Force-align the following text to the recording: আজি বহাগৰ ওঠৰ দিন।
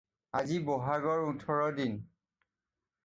আজি 0.39 0.57
বহাগৰ 0.69 1.21
ওঠৰ 1.33 1.69
দিন। 1.81 1.95